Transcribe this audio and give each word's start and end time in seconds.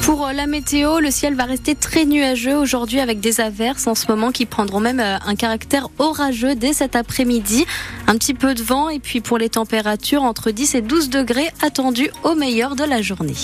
Pour 0.00 0.26
euh, 0.26 0.32
la 0.32 0.46
météo, 0.46 0.98
le 0.98 1.10
ciel 1.10 1.34
va 1.34 1.44
rester 1.44 1.74
très 1.74 2.06
nuageux 2.06 2.56
aujourd'hui 2.56 3.00
avec 3.00 3.20
des 3.20 3.42
averses 3.42 3.86
en 3.86 3.94
ce 3.94 4.06
moment 4.08 4.32
qui 4.32 4.46
prendront 4.46 4.80
même 4.80 4.98
euh, 4.98 5.18
un 5.26 5.34
caractère 5.34 5.88
orageux 5.98 6.54
dès 6.54 6.72
cet 6.72 6.96
après-midi. 6.96 7.66
Un 8.06 8.16
petit 8.16 8.32
peu 8.32 8.54
de 8.54 8.62
vent 8.62 8.88
et 8.88 8.98
puis 8.98 9.20
pour 9.20 9.36
les 9.36 9.50
températures 9.50 10.22
entre 10.22 10.50
10 10.50 10.76
et 10.76 10.80
12 10.80 11.10
degrés 11.10 11.50
attendus 11.60 12.08
au 12.22 12.34
meilleur 12.34 12.76
de 12.76 12.84
la 12.84 13.02
journée. 13.02 13.36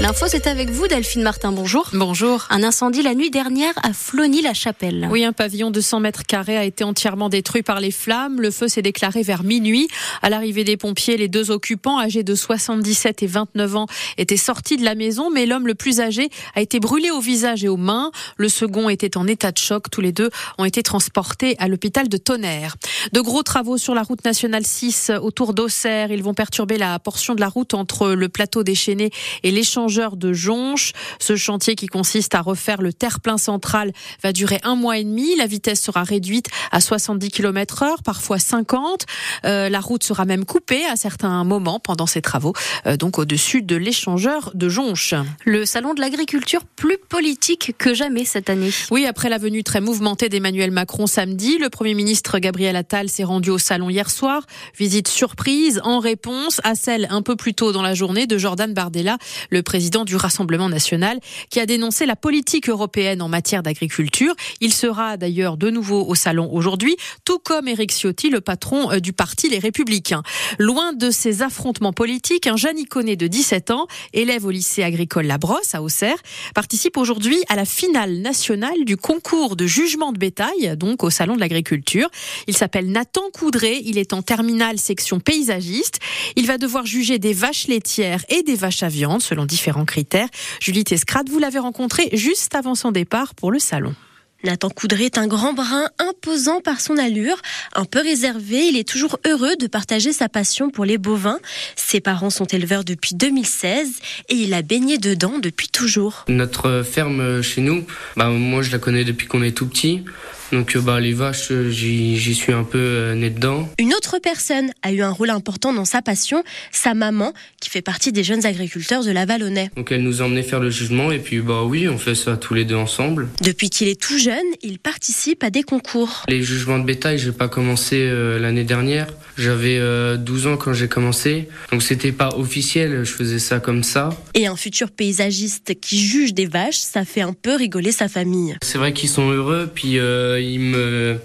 L'info, 0.00 0.24
c'est 0.28 0.46
avec 0.46 0.70
vous, 0.70 0.88
Delphine 0.88 1.22
Martin. 1.22 1.52
Bonjour. 1.52 1.90
Bonjour. 1.92 2.46
Un 2.48 2.62
incendie 2.62 3.02
la 3.02 3.14
nuit 3.14 3.28
dernière 3.30 3.74
à 3.82 3.92
Flony-la-Chapelle. 3.92 5.06
Oui, 5.10 5.26
un 5.26 5.34
pavillon 5.34 5.70
de 5.70 5.82
100 5.82 6.00
mètres 6.00 6.22
carrés 6.22 6.56
a 6.56 6.64
été 6.64 6.84
entièrement 6.84 7.28
détruit 7.28 7.62
par 7.62 7.80
les 7.80 7.90
flammes. 7.90 8.40
Le 8.40 8.50
feu 8.50 8.66
s'est 8.66 8.80
déclaré 8.80 9.22
vers 9.22 9.44
minuit. 9.44 9.88
À 10.22 10.30
l'arrivée 10.30 10.64
des 10.64 10.78
pompiers, 10.78 11.18
les 11.18 11.28
deux 11.28 11.50
occupants, 11.50 12.00
âgés 12.00 12.22
de 12.22 12.34
77 12.34 13.22
et 13.22 13.26
29 13.26 13.76
ans, 13.76 13.86
étaient 14.16 14.38
sortis 14.38 14.78
de 14.78 14.86
la 14.86 14.94
maison, 14.94 15.28
mais 15.30 15.44
l'homme 15.44 15.66
le 15.66 15.74
plus 15.74 16.00
âgé 16.00 16.30
a 16.54 16.62
été 16.62 16.80
brûlé 16.80 17.10
au 17.10 17.20
visage 17.20 17.62
et 17.62 17.68
aux 17.68 17.76
mains. 17.76 18.10
Le 18.38 18.48
second 18.48 18.88
était 18.88 19.18
en 19.18 19.26
état 19.26 19.52
de 19.52 19.58
choc. 19.58 19.90
Tous 19.90 20.00
les 20.00 20.12
deux 20.12 20.30
ont 20.56 20.64
été 20.64 20.82
transportés 20.82 21.56
à 21.58 21.68
l'hôpital 21.68 22.08
de 22.08 22.16
Tonnerre. 22.16 22.76
De 23.12 23.20
gros 23.20 23.42
travaux 23.42 23.76
sur 23.76 23.94
la 23.94 24.02
route 24.02 24.24
nationale 24.24 24.64
6 24.64 25.12
autour 25.20 25.52
d'Auxerre. 25.52 26.10
Ils 26.10 26.22
vont 26.22 26.32
perturber 26.32 26.78
la 26.78 26.98
portion 26.98 27.34
de 27.34 27.40
la 27.40 27.48
route 27.48 27.74
entre 27.74 28.12
le 28.12 28.30
plateau 28.30 28.62
déchaîné 28.62 29.10
et 29.42 29.50
l'échange 29.50 29.89
de 29.90 30.32
Jonche. 30.32 30.92
Ce 31.18 31.34
chantier 31.34 31.74
qui 31.74 31.88
consiste 31.88 32.34
à 32.36 32.40
refaire 32.40 32.80
le 32.80 32.92
terre-plein 32.92 33.38
central 33.38 33.92
va 34.22 34.32
durer 34.32 34.60
un 34.62 34.76
mois 34.76 34.98
et 34.98 35.04
demi. 35.04 35.34
La 35.36 35.46
vitesse 35.46 35.80
sera 35.80 36.04
réduite 36.04 36.46
à 36.70 36.80
70 36.80 37.30
km 37.30 37.82
heure, 37.82 38.02
parfois 38.04 38.38
50. 38.38 39.04
Euh, 39.44 39.68
la 39.68 39.80
route 39.80 40.04
sera 40.04 40.24
même 40.24 40.44
coupée 40.44 40.84
à 40.86 40.94
certains 40.94 41.42
moments 41.42 41.80
pendant 41.80 42.06
ces 42.06 42.22
travaux, 42.22 42.52
euh, 42.86 42.96
donc 42.96 43.18
au-dessus 43.18 43.62
de 43.62 43.74
l'échangeur 43.74 44.52
de 44.54 44.68
Jonche. 44.68 45.14
Le 45.44 45.66
salon 45.66 45.94
de 45.94 46.00
l'agriculture 46.00 46.64
plus 46.76 46.98
politique 47.08 47.74
que 47.76 47.92
jamais 47.92 48.24
cette 48.24 48.48
année. 48.48 48.70
Oui, 48.92 49.06
après 49.06 49.28
la 49.28 49.38
venue 49.38 49.64
très 49.64 49.80
mouvementée 49.80 50.28
d'Emmanuel 50.28 50.70
Macron 50.70 51.08
samedi, 51.08 51.58
le 51.58 51.68
Premier 51.68 51.94
ministre 51.94 52.38
Gabriel 52.38 52.76
Attal 52.76 53.08
s'est 53.08 53.24
rendu 53.24 53.50
au 53.50 53.58
salon 53.58 53.90
hier 53.90 54.08
soir. 54.08 54.46
Visite 54.78 55.08
surprise 55.08 55.80
en 55.82 55.98
réponse 55.98 56.60
à 56.62 56.76
celle 56.76 57.08
un 57.10 57.22
peu 57.22 57.34
plus 57.34 57.54
tôt 57.54 57.72
dans 57.72 57.82
la 57.82 57.94
journée 57.94 58.26
de 58.26 58.38
Jordan 58.38 58.72
Bardella, 58.72 59.18
le 59.50 59.62
président 59.62 59.79
président 59.80 60.04
du 60.04 60.14
Rassemblement 60.14 60.68
national, 60.68 61.20
qui 61.48 61.58
a 61.58 61.64
dénoncé 61.64 62.04
la 62.04 62.14
politique 62.14 62.68
européenne 62.68 63.22
en 63.22 63.28
matière 63.28 63.62
d'agriculture. 63.62 64.34
Il 64.60 64.74
sera 64.74 65.16
d'ailleurs 65.16 65.56
de 65.56 65.70
nouveau 65.70 66.04
au 66.06 66.14
salon 66.14 66.50
aujourd'hui, 66.52 66.98
tout 67.24 67.38
comme 67.38 67.66
Éric 67.66 67.90
Ciotti, 67.90 68.28
le 68.28 68.42
patron 68.42 68.92
euh, 68.92 69.00
du 69.00 69.14
parti 69.14 69.48
Les 69.48 69.58
Républicains. 69.58 70.22
Loin 70.58 70.92
de 70.92 71.10
ces 71.10 71.40
affrontements 71.40 71.94
politiques, 71.94 72.46
un 72.46 72.58
jeune 72.58 72.78
iconé 72.78 73.16
de 73.16 73.26
17 73.26 73.70
ans, 73.70 73.86
élève 74.12 74.44
au 74.44 74.50
lycée 74.50 74.82
agricole 74.82 75.24
La 75.24 75.38
Brosse 75.38 75.74
à 75.74 75.80
Auxerre, 75.80 76.18
participe 76.54 76.98
aujourd'hui 76.98 77.38
à 77.48 77.56
la 77.56 77.64
finale 77.64 78.18
nationale 78.18 78.84
du 78.84 78.98
concours 78.98 79.56
de 79.56 79.64
jugement 79.64 80.12
de 80.12 80.18
bétail, 80.18 80.76
donc 80.76 81.04
au 81.04 81.08
salon 81.08 81.36
de 81.36 81.40
l'agriculture. 81.40 82.10
Il 82.48 82.54
s'appelle 82.54 82.92
Nathan 82.92 83.22
Coudray, 83.32 83.80
il 83.86 83.96
est 83.96 84.12
en 84.12 84.20
terminale 84.20 84.78
section 84.78 85.20
paysagiste. 85.20 86.00
Il 86.36 86.46
va 86.46 86.58
devoir 86.58 86.84
juger 86.84 87.18
des 87.18 87.32
vaches 87.32 87.66
laitières 87.66 88.26
et 88.28 88.42
des 88.42 88.56
vaches 88.56 88.82
à 88.82 88.90
viande 88.90 89.22
selon 89.22 89.46
différents 89.46 89.69
critères. 89.86 90.28
Julie 90.60 90.84
Tescrade, 90.84 91.28
vous 91.28 91.38
l'avez 91.38 91.58
rencontré 91.58 92.08
juste 92.12 92.54
avant 92.54 92.74
son 92.74 92.92
départ 92.92 93.34
pour 93.34 93.50
le 93.50 93.58
salon. 93.58 93.94
Nathan 94.42 94.70
Coudray 94.70 95.04
est 95.04 95.18
un 95.18 95.26
grand 95.26 95.52
brun 95.52 95.86
imposant 95.98 96.60
par 96.60 96.80
son 96.80 96.96
allure, 96.96 97.36
un 97.74 97.84
peu 97.84 98.00
réservé. 98.00 98.68
Il 98.68 98.78
est 98.78 98.88
toujours 98.88 99.18
heureux 99.26 99.56
de 99.56 99.66
partager 99.66 100.12
sa 100.12 100.28
passion 100.28 100.70
pour 100.70 100.84
les 100.86 100.96
bovins. 100.96 101.38
Ses 101.76 102.00
parents 102.00 102.30
sont 102.30 102.46
éleveurs 102.46 102.84
depuis 102.84 103.14
2016 103.14 103.88
et 104.30 104.34
il 104.34 104.54
a 104.54 104.62
baigné 104.62 104.96
dedans 104.96 105.38
depuis 105.38 105.68
toujours. 105.68 106.24
Notre 106.28 106.82
ferme 106.82 107.42
chez 107.42 107.60
nous, 107.60 107.84
bah, 108.16 108.28
moi 108.30 108.62
je 108.62 108.72
la 108.72 108.78
connais 108.78 109.04
depuis 109.04 109.26
qu'on 109.26 109.42
est 109.42 109.52
tout 109.52 109.66
petit. 109.66 110.04
Donc 110.52 110.76
euh, 110.76 110.80
bah, 110.80 111.00
les 111.00 111.12
vaches, 111.12 111.50
euh, 111.50 111.70
j'y 111.70 112.34
suis 112.34 112.52
un 112.52 112.64
peu 112.64 112.78
euh, 112.78 113.14
né 113.14 113.30
dedans. 113.30 113.68
Une 113.78 113.94
autre 113.94 114.18
personne 114.18 114.70
a 114.82 114.92
eu 114.92 115.02
un 115.02 115.10
rôle 115.10 115.30
important 115.30 115.72
dans 115.72 115.84
sa 115.84 116.02
passion, 116.02 116.42
sa 116.72 116.94
maman, 116.94 117.32
qui 117.60 117.70
fait 117.70 117.82
partie 117.82 118.12
des 118.12 118.24
jeunes 118.24 118.44
agriculteurs 118.46 119.04
de 119.04 119.10
la 119.10 119.26
Vallonnais. 119.26 119.70
Donc 119.76 119.92
elle 119.92 120.02
nous 120.02 120.22
a 120.22 120.24
emmené 120.24 120.42
faire 120.42 120.60
le 120.60 120.70
jugement 120.70 121.12
et 121.12 121.18
puis 121.18 121.40
bah 121.40 121.62
oui, 121.64 121.88
on 121.88 121.98
fait 121.98 122.14
ça 122.14 122.36
tous 122.36 122.54
les 122.54 122.64
deux 122.64 122.74
ensemble. 122.74 123.28
Depuis 123.42 123.70
qu'il 123.70 123.88
est 123.88 124.00
tout 124.00 124.18
jeune, 124.18 124.36
il 124.62 124.78
participe 124.78 125.44
à 125.44 125.50
des 125.50 125.62
concours. 125.62 126.24
Les 126.28 126.42
jugements 126.42 126.78
de 126.78 126.84
bétail, 126.84 127.18
j'ai 127.18 127.32
pas 127.32 127.48
commencé 127.48 128.10
l'année 128.40 128.64
dernière. 128.64 129.06
J'avais 129.36 129.80
12 130.18 130.46
ans 130.48 130.56
quand 130.56 130.72
j'ai 130.72 130.88
commencé, 130.88 131.48
donc 131.70 131.82
c'était 131.82 132.12
pas 132.12 132.30
officiel, 132.36 133.04
je 133.04 133.12
faisais 133.12 133.38
ça 133.38 133.60
comme 133.60 133.82
ça. 133.82 134.10
Et 134.34 134.46
un 134.46 134.56
futur 134.56 134.90
paysagiste 134.90 135.80
qui 135.80 135.98
juge 135.98 136.34
des 136.34 136.46
vaches, 136.46 136.78
ça 136.78 137.04
fait 137.04 137.22
un 137.22 137.32
peu 137.32 137.54
rigoler 137.54 137.92
sa 137.92 138.08
famille. 138.08 138.56
C'est 138.62 138.78
vrai 138.78 138.92
qu'ils 138.92 139.08
sont 139.08 139.30
heureux, 139.30 139.70
puis 139.72 139.98
il 140.40 140.60
me 140.60 141.18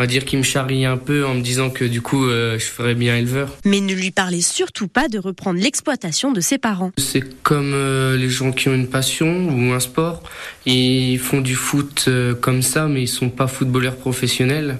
on 0.00 0.02
va 0.02 0.06
dire 0.06 0.24
qu'il 0.24 0.38
me 0.38 0.44
charrie 0.44 0.86
un 0.86 0.96
peu 0.96 1.26
en 1.26 1.34
me 1.34 1.42
disant 1.42 1.68
que 1.68 1.84
du 1.84 2.00
coup 2.00 2.24
euh, 2.24 2.58
je 2.58 2.64
ferais 2.64 2.94
bien 2.94 3.18
éleveur. 3.18 3.54
Mais 3.66 3.80
ne 3.80 3.92
lui 3.92 4.10
parlez 4.10 4.40
surtout 4.40 4.88
pas 4.88 5.08
de 5.08 5.18
reprendre 5.18 5.60
l'exploitation 5.60 6.32
de 6.32 6.40
ses 6.40 6.56
parents. 6.56 6.90
C'est 6.96 7.42
comme 7.42 7.72
euh, 7.74 8.16
les 8.16 8.30
gens 8.30 8.50
qui 8.50 8.70
ont 8.70 8.74
une 8.74 8.88
passion 8.88 9.48
ou 9.50 9.74
un 9.74 9.80
sport, 9.80 10.22
ils 10.64 11.18
font 11.18 11.42
du 11.42 11.54
foot 11.54 12.06
euh, 12.08 12.34
comme 12.34 12.62
ça 12.62 12.86
mais 12.86 13.02
ils 13.02 13.08
sont 13.08 13.28
pas 13.28 13.46
footballeurs 13.46 13.96
professionnels. 13.96 14.78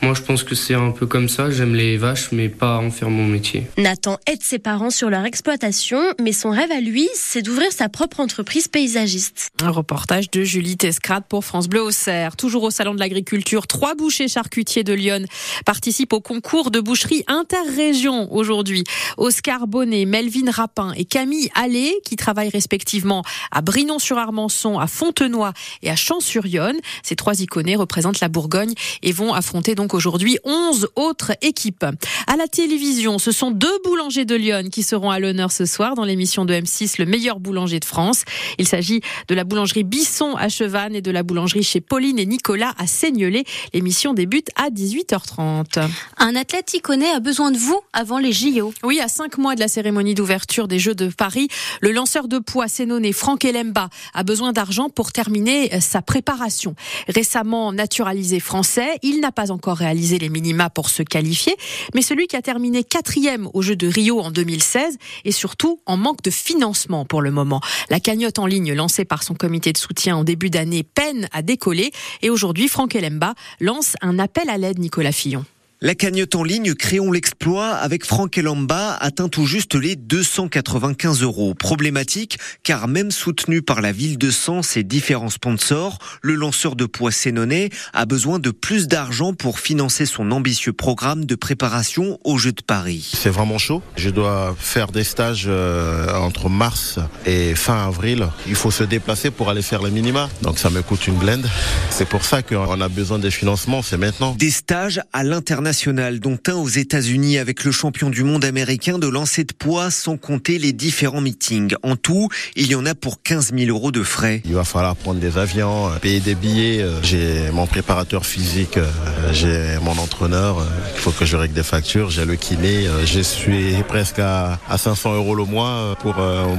Moi, 0.00 0.14
je 0.14 0.22
pense 0.22 0.44
que 0.44 0.54
c'est 0.54 0.74
un 0.74 0.92
peu 0.92 1.06
comme 1.06 1.28
ça. 1.28 1.50
J'aime 1.50 1.74
les 1.74 1.96
vaches, 1.96 2.30
mais 2.30 2.48
pas 2.48 2.78
en 2.78 2.90
faire 2.90 3.10
mon 3.10 3.26
métier. 3.26 3.66
Nathan 3.76 4.18
aide 4.26 4.42
ses 4.42 4.60
parents 4.60 4.90
sur 4.90 5.10
leur 5.10 5.24
exploitation, 5.24 5.98
mais 6.20 6.32
son 6.32 6.50
rêve 6.50 6.70
à 6.70 6.80
lui, 6.80 7.08
c'est 7.14 7.42
d'ouvrir 7.42 7.72
sa 7.72 7.88
propre 7.88 8.20
entreprise 8.20 8.68
paysagiste. 8.68 9.50
Un 9.60 9.70
reportage 9.70 10.30
de 10.30 10.44
Julie 10.44 10.76
Tescrade 10.76 11.24
pour 11.28 11.44
France 11.44 11.68
Bleu 11.68 11.82
au 11.82 11.90
Cerf. 11.90 12.36
Toujours 12.36 12.62
au 12.62 12.70
Salon 12.70 12.94
de 12.94 13.00
l'Agriculture, 13.00 13.66
trois 13.66 13.96
bouchers 13.96 14.28
charcutiers 14.28 14.84
de 14.84 14.92
Lyon 14.92 15.24
participent 15.66 16.12
au 16.12 16.20
concours 16.20 16.70
de 16.70 16.78
boucherie 16.80 17.24
interrégion 17.26 18.32
aujourd'hui. 18.32 18.84
Oscar 19.16 19.66
Bonnet, 19.66 20.04
Melvin 20.04 20.50
Rapin 20.50 20.92
et 20.92 21.04
Camille 21.06 21.50
Allais, 21.56 21.94
qui 22.04 22.14
travaillent 22.14 22.50
respectivement 22.50 23.24
à 23.50 23.62
Brinon-sur-Armançon, 23.62 24.78
à 24.78 24.86
Fontenoy 24.86 25.52
et 25.82 25.90
à 25.90 25.96
Champs-sur-Yonne. 25.96 26.76
Ces 27.02 27.16
trois 27.16 27.40
iconés 27.40 27.74
représentent 27.74 28.20
la 28.20 28.28
Bourgogne 28.28 28.74
et 29.02 29.10
vont 29.10 29.34
affronter 29.34 29.74
donc 29.74 29.87
aujourd'hui 29.94 30.38
11 30.44 30.88
autres 30.96 31.32
équipes. 31.42 31.84
À 32.26 32.36
la 32.36 32.48
télévision, 32.48 33.18
ce 33.18 33.32
sont 33.32 33.50
deux 33.50 33.78
boulangers 33.84 34.24
de 34.24 34.34
Lyon 34.34 34.68
qui 34.70 34.82
seront 34.82 35.10
à 35.10 35.18
l'honneur 35.18 35.52
ce 35.52 35.66
soir 35.66 35.94
dans 35.94 36.04
l'émission 36.04 36.44
de 36.44 36.54
M6 36.54 36.96
Le 36.98 37.06
meilleur 37.06 37.40
boulanger 37.40 37.80
de 37.80 37.84
France. 37.84 38.24
Il 38.58 38.66
s'agit 38.66 39.00
de 39.28 39.34
la 39.34 39.44
boulangerie 39.44 39.84
Bisson 39.84 40.34
à 40.36 40.48
Chevannes 40.48 40.94
et 40.94 41.02
de 41.02 41.10
la 41.10 41.22
boulangerie 41.22 41.62
chez 41.62 41.80
Pauline 41.80 42.18
et 42.18 42.26
Nicolas 42.26 42.74
à 42.78 42.86
Seignelay. 42.86 43.44
L'émission 43.72 44.14
débute 44.14 44.48
à 44.56 44.70
18h30. 44.70 45.88
Un 46.18 46.36
athlète 46.36 46.74
iconé 46.74 47.08
a 47.10 47.20
besoin 47.20 47.50
de 47.50 47.58
vous 47.58 47.80
avant 47.92 48.18
les 48.18 48.32
JO. 48.32 48.72
Oui, 48.82 49.00
à 49.00 49.08
cinq 49.08 49.38
mois 49.38 49.54
de 49.54 49.60
la 49.60 49.68
cérémonie 49.68 50.14
d'ouverture 50.14 50.68
des 50.68 50.78
Jeux 50.78 50.94
de 50.94 51.08
Paris, 51.08 51.48
le 51.80 51.92
lanceur 51.92 52.28
de 52.28 52.38
poids 52.38 52.68
sénonais 52.68 53.12
Franck 53.12 53.44
Elemba 53.44 53.88
a 54.14 54.22
besoin 54.22 54.52
d'argent 54.52 54.88
pour 54.88 55.12
terminer 55.12 55.80
sa 55.80 56.02
préparation. 56.02 56.74
Récemment 57.08 57.72
naturalisé 57.72 58.40
français, 58.40 58.98
il 59.02 59.20
n'a 59.20 59.32
pas 59.32 59.50
encore 59.50 59.77
réaliser 59.78 60.18
les 60.18 60.28
minima 60.28 60.70
pour 60.70 60.90
se 60.90 61.02
qualifier, 61.02 61.56
mais 61.94 62.02
celui 62.02 62.26
qui 62.26 62.36
a 62.36 62.42
terminé 62.42 62.84
quatrième 62.84 63.48
au 63.54 63.62
Jeux 63.62 63.76
de 63.76 63.88
Rio 63.88 64.20
en 64.20 64.30
2016 64.30 64.98
est 65.24 65.32
surtout 65.32 65.80
en 65.86 65.96
manque 65.96 66.22
de 66.22 66.30
financement 66.30 67.04
pour 67.04 67.22
le 67.22 67.30
moment. 67.30 67.60
La 67.90 68.00
cagnotte 68.00 68.38
en 68.38 68.46
ligne 68.46 68.74
lancée 68.74 69.04
par 69.04 69.22
son 69.22 69.34
comité 69.34 69.72
de 69.72 69.78
soutien 69.78 70.16
en 70.16 70.24
début 70.24 70.50
d'année 70.50 70.82
peine 70.82 71.28
à 71.32 71.42
décoller 71.42 71.90
et 72.22 72.30
aujourd'hui 72.30 72.68
Franck 72.68 72.94
Elemba 72.94 73.34
lance 73.60 73.94
un 74.00 74.18
appel 74.18 74.50
à 74.50 74.58
l'aide 74.58 74.78
Nicolas 74.78 75.12
Fillon. 75.12 75.44
La 75.80 75.94
cagnotte 75.94 76.34
en 76.34 76.42
ligne 76.42 76.74
Créons 76.74 77.12
l'exploit 77.12 77.68
avec 77.68 78.04
Franck 78.04 78.36
Elamba 78.36 78.96
atteint 78.96 79.28
tout 79.28 79.46
juste 79.46 79.76
les 79.76 79.94
295 79.94 81.22
euros. 81.22 81.54
Problématique 81.54 82.36
car 82.64 82.88
même 82.88 83.12
soutenu 83.12 83.62
par 83.62 83.80
la 83.80 83.92
ville 83.92 84.18
de 84.18 84.32
Sens 84.32 84.76
et 84.76 84.82
différents 84.82 85.30
sponsors, 85.30 85.98
le 86.20 86.34
lanceur 86.34 86.74
de 86.74 86.84
poids 86.84 87.12
sénonais 87.12 87.70
a 87.92 88.06
besoin 88.06 88.40
de 88.40 88.50
plus 88.50 88.88
d'argent 88.88 89.34
pour 89.34 89.60
financer 89.60 90.04
son 90.04 90.32
ambitieux 90.32 90.72
programme 90.72 91.26
de 91.26 91.36
préparation 91.36 92.18
aux 92.24 92.38
Jeux 92.38 92.50
de 92.50 92.62
Paris. 92.62 93.12
C'est 93.14 93.30
vraiment 93.30 93.58
chaud. 93.58 93.80
Je 93.94 94.10
dois 94.10 94.56
faire 94.58 94.88
des 94.88 95.04
stages 95.04 95.46
euh, 95.46 96.12
entre 96.12 96.48
mars 96.48 96.98
et 97.24 97.54
fin 97.54 97.86
avril. 97.86 98.26
Il 98.48 98.56
faut 98.56 98.72
se 98.72 98.82
déplacer 98.82 99.30
pour 99.30 99.48
aller 99.48 99.62
faire 99.62 99.84
le 99.84 99.90
minima. 99.90 100.28
Donc 100.42 100.58
ça 100.58 100.70
me 100.70 100.82
coûte 100.82 101.06
une 101.06 101.18
blende. 101.18 101.48
C'est 101.90 102.08
pour 102.08 102.24
ça 102.24 102.42
qu'on 102.42 102.80
a 102.80 102.88
besoin 102.88 103.20
des 103.20 103.30
financements, 103.30 103.82
c'est 103.82 103.96
maintenant. 103.96 104.34
Des 104.34 104.50
stages 104.50 105.00
à 105.12 105.22
l'international 105.22 105.67
internationales, 105.68 106.18
dont 106.18 106.38
un 106.46 106.54
aux 106.54 106.68
États-Unis 106.68 107.36
avec 107.36 107.62
le 107.64 107.72
champion 107.72 108.08
du 108.08 108.24
monde 108.24 108.46
américain 108.46 108.98
de 108.98 109.06
lancer 109.06 109.44
de 109.44 109.52
poids, 109.52 109.90
sans 109.90 110.16
compter 110.16 110.58
les 110.58 110.72
différents 110.72 111.20
meetings. 111.20 111.74
En 111.82 111.94
tout, 111.94 112.30
il 112.56 112.68
y 112.68 112.74
en 112.74 112.86
a 112.86 112.94
pour 112.94 113.22
15 113.22 113.52
000 113.54 113.68
euros 113.70 113.92
de 113.92 114.02
frais. 114.02 114.40
Il 114.46 114.54
va 114.54 114.64
falloir 114.64 114.96
prendre 114.96 115.20
des 115.20 115.36
avions, 115.36 115.88
euh, 115.88 115.98
payer 115.98 116.20
des 116.20 116.34
billets. 116.34 116.80
Euh, 116.80 117.02
j'ai 117.02 117.50
mon 117.52 117.66
préparateur 117.66 118.24
physique, 118.24 118.78
euh, 118.78 118.88
j'ai 119.32 119.78
mon 119.82 119.98
entraîneur. 119.98 120.66
Il 120.94 121.00
faut 121.00 121.10
que 121.10 121.26
je 121.26 121.36
règle 121.36 121.52
des 121.52 121.62
factures. 121.62 122.08
J'ai 122.08 122.24
le 122.24 122.36
kiné. 122.36 122.86
Je 123.04 123.20
suis 123.20 123.74
presque 123.86 124.20
à, 124.20 124.58
500 124.74 125.16
euros 125.16 125.34
le 125.34 125.44
mois 125.44 125.96
pour 126.00 126.16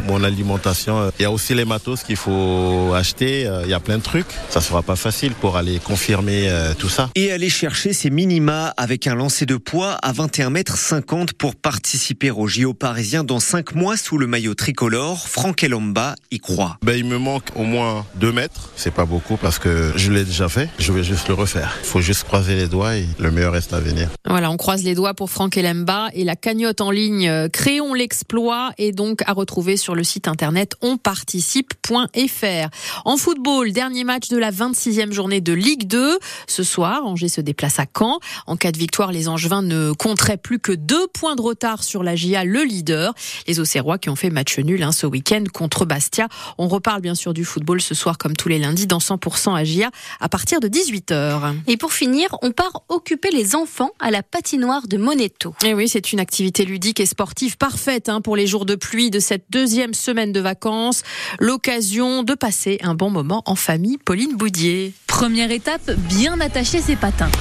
mon 0.08 0.24
alimentation. 0.24 1.12
Il 1.18 1.24
y 1.24 1.26
a 1.26 1.32
aussi 1.32 1.56
les 1.56 1.66
matos 1.66 2.04
qu'il 2.04 2.16
faut 2.16 2.94
acheter. 2.94 3.50
Il 3.64 3.70
y 3.70 3.74
a 3.74 3.80
plein 3.80 3.98
de 3.98 4.04
trucs. 4.04 4.28
Ça 4.50 4.62
sera 4.62 4.84
pas 4.84 4.96
facile 4.96 5.32
pour 5.34 5.58
aller 5.58 5.80
confirmer 5.80 6.50
tout 6.78 6.90
ça. 6.90 7.10
Et 7.16 7.32
aller 7.32 7.50
chercher 7.50 7.94
ses 7.94 8.10
minima 8.10 8.74
avec 8.78 8.99
un 9.08 9.16
lancer 9.16 9.46
de 9.46 9.56
poids 9.56 9.94
à 10.02 10.12
21 10.12 10.50
mètres 10.50 10.78
50 10.78 11.34
pour 11.34 11.56
participer 11.56 12.32
au 12.32 12.48
JO 12.48 12.74
parisien 12.74 13.24
dans 13.24 13.40
5 13.40 13.76
mois 13.76 13.98
sous 13.98 14.18
le 14.18 14.28
maillot 14.28 14.56
tricolore. 14.56 15.28
Franck 15.28 15.64
Elomba 15.64 16.16
y 16.32 16.40
croit. 16.40 16.78
Ben, 16.84 16.94
il 16.98 17.06
me 17.06 17.18
manque 17.18 17.50
au 17.56 17.64
moins 17.64 18.06
2 18.16 18.32
mètres. 18.32 18.72
C'est 18.76 18.94
pas 18.94 19.06
beaucoup 19.06 19.38
parce 19.38 19.60
que 19.60 19.94
je 19.96 20.12
l'ai 20.12 20.26
déjà 20.26 20.50
fait. 20.50 20.70
Je 20.80 20.92
vais 20.92 21.04
juste 21.04 21.28
le 21.28 21.34
refaire. 21.34 21.78
Il 21.84 21.88
faut 21.88 22.02
juste 22.02 22.24
croiser 22.24 22.56
les 22.56 22.68
doigts 22.68 22.98
et 22.98 23.06
le 23.20 23.32
meilleur 23.32 23.54
reste 23.54 23.74
à 23.74 23.80
venir. 23.80 24.10
Voilà, 24.26 24.52
on 24.52 24.58
croise 24.58 24.84
les 24.84 24.96
doigts 24.96 25.14
pour 25.14 25.30
Franck 25.30 25.58
Elemba 25.58 26.10
et 26.14 26.24
la 26.24 26.36
cagnotte 26.36 26.82
en 26.82 26.92
ligne 26.92 27.30
euh, 27.30 27.48
Créons 27.48 27.94
l'exploit 27.94 28.72
est 28.78 28.92
donc 28.92 29.22
à 29.26 29.34
retrouver 29.34 29.78
sur 29.78 29.96
le 29.96 30.04
site 30.04 30.28
internet 30.28 30.74
onparticipe.fr. 30.82 32.70
En 33.06 33.18
football, 33.18 33.72
dernier 33.72 34.04
match 34.04 34.30
de 34.30 34.38
la 34.38 34.52
26e 34.52 35.12
journée 35.12 35.42
de 35.42 35.54
Ligue 35.54 35.88
2. 35.88 36.20
Ce 36.48 36.64
soir, 36.64 37.06
Angers 37.06 37.30
se 37.30 37.42
déplace 37.42 37.80
à 37.80 37.86
Caen. 37.98 38.20
En 38.48 38.56
cas 38.56 38.72
de 38.72 38.78
victoire, 38.78 38.89
les 39.12 39.28
Angevins 39.28 39.62
ne 39.62 39.94
compteraient 39.94 40.38
plus 40.38 40.60
que 40.60 40.72
deux 40.72 41.08
points 41.08 41.36
de 41.36 41.42
retard 41.42 41.84
sur 41.84 42.04
la 42.04 42.16
GIA, 42.16 42.44
le 42.44 42.64
leader. 42.64 43.14
Les 43.48 43.60
Auxerrois 43.60 43.98
qui 43.98 44.10
ont 44.10 44.16
fait 44.16 44.30
match 44.30 44.60
nul 44.60 44.84
hein, 44.84 44.92
ce 44.92 45.08
week-end 45.08 45.44
contre 45.54 45.86
Bastia. 45.86 46.28
On 46.58 46.68
reparle 46.68 47.02
bien 47.02 47.16
sûr 47.16 47.34
du 47.34 47.46
football 47.46 47.82
ce 47.82 47.96
soir 47.96 48.18
comme 48.18 48.36
tous 48.36 48.50
les 48.50 48.60
lundis 48.60 48.88
dans 48.88 48.98
100% 48.98 49.56
à 49.56 49.64
GIA 49.64 49.90
à 50.20 50.30
partir 50.30 50.60
de 50.60 50.68
18h. 50.68 51.56
Et 51.68 51.78
pour 51.78 51.94
finir, 51.94 52.36
on 52.42 52.52
part 52.52 52.84
occuper 52.90 53.32
les 53.32 53.56
enfants 53.56 53.92
à 54.00 54.12
la 54.12 54.24
patinoire 54.24 54.88
de 54.88 54.98
Moneto. 54.98 55.54
Et 55.64 55.74
oui, 55.74 55.88
c'est 55.88 56.12
une 56.12 56.20
activité 56.20 56.66
ludique 56.66 57.00
et 57.00 57.06
sportive 57.06 57.58
parfaite 57.58 58.10
hein, 58.10 58.22
pour 58.22 58.36
les 58.36 58.48
jours 58.48 58.66
de 58.66 58.76
pluie 58.76 59.10
de 59.12 59.20
cette 59.20 59.46
deuxième 59.50 59.94
semaine 59.94 60.32
de 60.32 60.40
vacances. 60.40 61.04
L'occasion 61.40 62.24
de 62.24 62.34
passer 62.34 62.80
un 62.82 62.96
bon 62.96 63.10
moment 63.10 63.44
en 63.46 63.56
famille. 63.56 63.98
Pauline 63.98 64.36
Boudier. 64.36 64.94
Première 65.08 65.52
étape, 65.52 65.92
bien 66.10 66.40
attacher 66.40 66.82
ses 66.82 66.96
patins. 66.96 67.32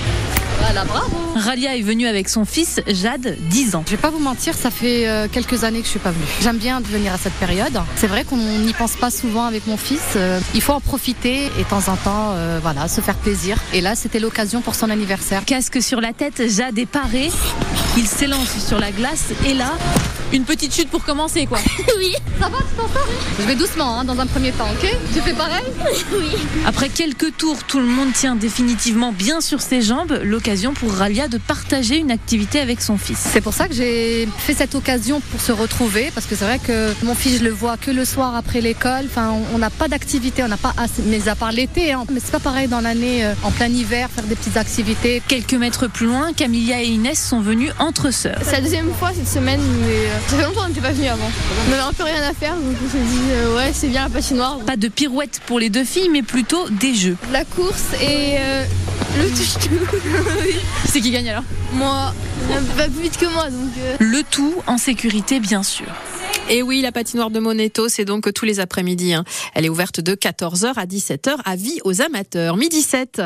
Voilà, 0.60 0.84
bravo. 0.84 1.16
Ralia 1.36 1.76
est 1.76 1.82
venue 1.82 2.06
avec 2.06 2.28
son 2.28 2.44
fils 2.44 2.80
Jade, 2.86 3.36
10 3.48 3.74
ans. 3.76 3.84
Je 3.86 3.92
vais 3.92 3.96
pas 3.96 4.10
vous 4.10 4.18
mentir, 4.18 4.54
ça 4.54 4.70
fait 4.70 5.08
euh, 5.08 5.28
quelques 5.30 5.64
années 5.64 5.80
que 5.80 5.86
je 5.86 5.90
suis 5.90 5.98
pas 5.98 6.10
venue. 6.10 6.24
J'aime 6.42 6.58
bien 6.58 6.80
venir 6.80 7.12
à 7.12 7.18
cette 7.18 7.34
période. 7.34 7.80
C'est 7.96 8.06
vrai 8.06 8.24
qu'on 8.24 8.36
n'y 8.36 8.72
pense 8.72 8.96
pas 8.96 9.10
souvent 9.10 9.44
avec 9.44 9.66
mon 9.66 9.76
fils. 9.76 10.00
Euh, 10.16 10.40
il 10.54 10.60
faut 10.60 10.72
en 10.72 10.80
profiter 10.80 11.46
et 11.58 11.64
de 11.64 11.68
temps 11.68 11.88
en 11.88 11.96
temps, 11.96 12.32
euh, 12.32 12.58
voilà, 12.62 12.88
se 12.88 13.00
faire 13.00 13.16
plaisir. 13.16 13.58
Et 13.72 13.80
là, 13.80 13.94
c'était 13.94 14.20
l'occasion 14.20 14.60
pour 14.60 14.74
son 14.74 14.90
anniversaire. 14.90 15.44
Casque 15.44 15.80
sur 15.82 16.00
la 16.00 16.12
tête, 16.12 16.42
Jade 16.48 16.78
est 16.78 16.86
paré. 16.86 17.30
Il 17.96 18.06
s'élance 18.06 18.58
sur 18.66 18.78
la 18.78 18.90
glace 18.90 19.26
et 19.46 19.54
là, 19.54 19.72
une 20.32 20.44
petite 20.44 20.74
chute 20.74 20.88
pour 20.90 21.04
commencer 21.04 21.46
quoi. 21.46 21.58
oui. 21.98 22.14
Ça 22.40 22.48
va, 22.48 22.58
tu 22.58 22.76
t'en 22.76 22.88
sors 22.88 23.08
Je 23.40 23.44
vais 23.44 23.56
doucement 23.56 23.98
hein, 23.98 24.04
dans 24.04 24.18
un 24.20 24.26
premier 24.26 24.52
temps, 24.52 24.68
ok? 24.70 24.88
Tu 25.14 25.20
fais 25.20 25.32
pareil? 25.32 25.64
Oui. 26.12 26.36
Après 26.66 26.88
quelques 26.88 27.36
tours, 27.36 27.62
tout 27.64 27.80
le 27.80 27.86
monde 27.86 28.12
tient 28.12 28.34
définitivement 28.34 29.12
bien 29.12 29.40
sur 29.40 29.60
ses 29.60 29.82
jambes. 29.82 30.18
L'occasion 30.22 30.72
pour 30.72 30.92
Ralia 30.92 31.28
de 31.28 31.38
partager 31.38 31.98
une 31.98 32.10
activité 32.10 32.60
avec 32.60 32.80
son 32.80 32.96
fils. 32.96 33.18
C'est 33.18 33.40
pour 33.40 33.52
ça 33.54 33.68
que 33.68 33.74
j'ai 33.74 34.28
fait 34.38 34.54
cette 34.54 34.74
occasion 34.74 35.20
pour 35.20 35.40
se 35.40 35.52
retrouver 35.52 36.10
parce 36.14 36.26
que 36.26 36.34
c'est 36.34 36.44
vrai 36.44 36.58
que 36.58 36.92
mon 37.04 37.14
fils 37.14 37.38
je 37.38 37.44
le 37.44 37.50
vois 37.50 37.76
que 37.76 37.90
le 37.90 38.04
soir 38.04 38.34
après 38.34 38.60
l'école. 38.60 39.04
Enfin, 39.06 39.34
on 39.54 39.58
n'a 39.58 39.70
pas 39.70 39.88
d'activité, 39.88 40.42
on 40.42 40.48
n'a 40.48 40.56
pas 40.56 40.74
assez, 40.76 41.02
mais 41.06 41.28
à 41.28 41.34
part 41.34 41.52
l'été. 41.52 41.92
Hein. 41.92 42.04
Mais 42.12 42.20
c'est 42.20 42.32
pas 42.32 42.40
pareil 42.40 42.68
dans 42.68 42.80
l'année, 42.80 43.24
euh, 43.24 43.34
en 43.42 43.50
plein 43.50 43.68
hiver, 43.68 44.08
faire 44.14 44.24
des 44.24 44.34
petites 44.34 44.56
activités. 44.56 45.22
Quelques 45.28 45.54
mètres 45.54 45.88
plus 45.88 46.06
loin, 46.06 46.32
Camilla 46.32 46.82
et 46.82 46.86
Inès 46.86 47.18
sont 47.22 47.40
venues 47.40 47.70
entre 47.78 48.10
sœurs. 48.10 48.38
C'est 48.42 48.52
la 48.52 48.60
deuxième 48.60 48.92
fois 48.94 49.10
cette 49.14 49.28
semaine, 49.28 49.60
mais 49.82 50.06
euh, 50.06 50.17
ça 50.28 50.36
fait 50.36 50.42
longtemps 50.42 50.62
qu'on 50.62 50.68
n'était 50.68 50.80
pas 50.80 50.92
venus 50.92 51.10
avant. 51.10 51.30
On 51.68 51.72
avait 51.72 51.82
un 51.82 51.92
peu 51.92 52.04
rien 52.04 52.22
à 52.22 52.32
faire, 52.32 52.56
donc 52.56 52.76
on 52.84 52.90
s'est 52.90 52.98
dit 52.98 53.30
euh, 53.30 53.56
ouais 53.56 53.70
c'est 53.72 53.88
bien 53.88 54.04
la 54.04 54.10
patinoire. 54.10 54.58
Pas 54.60 54.76
de 54.76 54.88
pirouette 54.88 55.40
pour 55.46 55.58
les 55.58 55.70
deux 55.70 55.84
filles, 55.84 56.08
mais 56.10 56.22
plutôt 56.22 56.68
des 56.70 56.94
jeux. 56.94 57.16
La 57.32 57.44
course 57.44 57.92
et 58.00 58.38
le 59.16 59.30
touche-tout. 59.30 59.98
C'est 60.88 61.00
qui 61.00 61.10
gagne 61.10 61.30
alors? 61.30 61.42
Moi, 61.72 62.12
pas 62.76 62.84
plus 62.84 63.02
vite 63.02 63.18
que 63.18 63.26
moi 63.26 63.44
donc. 63.50 63.70
Euh. 63.78 63.96
Le 63.98 64.22
tout 64.22 64.54
en 64.66 64.78
sécurité 64.78 65.40
bien 65.40 65.62
sûr. 65.62 65.86
Et 66.50 66.62
oui, 66.62 66.80
la 66.80 66.92
patinoire 66.92 67.28
de 67.30 67.40
Moneto, 67.40 67.88
c'est 67.88 68.06
donc 68.06 68.32
tous 68.32 68.46
les 68.46 68.58
après-midi. 68.58 69.12
Hein. 69.12 69.24
Elle 69.54 69.66
est 69.66 69.68
ouverte 69.68 70.00
de 70.00 70.14
14h 70.14 70.72
à 70.76 70.86
17h 70.86 71.36
à 71.44 71.56
vie 71.56 71.78
aux 71.84 72.00
amateurs. 72.00 72.56
Midi 72.56 72.80
7. 72.80 73.20